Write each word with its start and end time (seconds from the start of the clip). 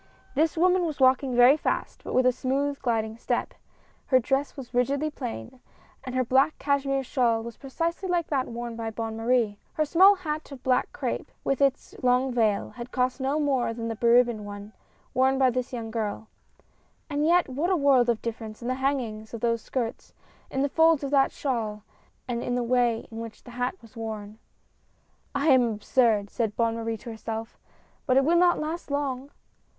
This 0.33 0.57
woman 0.57 0.83
was 0.83 0.99
walking 0.99 1.35
very 1.35 1.55
fast, 1.55 2.03
but 2.03 2.15
with 2.15 2.25
a 2.25 2.31
smooth, 2.31 2.79
gliding 2.81 3.17
step. 3.19 3.53
Her 4.07 4.17
dress 4.17 4.57
was 4.57 4.73
rigidly 4.73 5.11
plain; 5.11 5.59
and 6.03 6.15
her 6.15 6.23
black 6.23 6.57
cashmere 6.57 7.03
shawl 7.03 7.43
was 7.43 7.55
precisely 7.55 8.09
like 8.09 8.25
that 8.29 8.47
worn 8.47 8.75
by 8.75 8.89
Bonne 8.89 9.15
Marie. 9.15 9.59
Her 9.73 9.85
small 9.85 10.15
hat 10.15 10.51
of 10.51 10.63
black 10.63 10.91
crape, 10.91 11.29
with 11.43 11.61
its 11.61 11.93
long 12.01 12.33
vail, 12.33 12.71
had 12.71 12.91
cost 12.91 13.21
no 13.21 13.39
more 13.39 13.75
than 13.75 13.89
the 13.89 13.95
beribboned 13.95 14.43
one, 14.43 14.73
worn 15.13 15.37
by 15.37 15.51
the 15.51 15.61
young 15.69 15.91
girl; 15.91 16.27
and 17.07 17.23
yet 17.23 17.47
what 17.47 17.69
a 17.69 17.77
world 17.77 18.09
of 18.09 18.23
dif 18.23 18.39
ference 18.39 18.59
in 18.63 18.67
the 18.69 18.73
hanging 18.81 19.27
of 19.31 19.39
those 19.41 19.61
skirts, 19.61 20.15
in 20.49 20.63
the 20.63 20.67
folds 20.69 21.03
of 21.03 21.11
that 21.11 21.31
shawl, 21.31 21.83
and 22.27 22.41
in 22.41 22.55
the 22.55 22.63
way 22.63 23.05
in 23.11 23.19
which 23.19 23.43
the 23.43 23.51
hat 23.51 23.75
was 23.83 23.95
worn. 23.95 24.39
"I 25.35 25.49
am 25.49 25.61
absurd," 25.69 26.31
said 26.31 26.55
Bonne 26.55 26.73
Marie 26.77 26.97
to 26.97 27.11
herself, 27.11 27.59
"but 28.07 28.17
it 28.17 28.25
will 28.25 28.35
not 28.37 28.57
last 28.57 28.89
long 28.89 29.29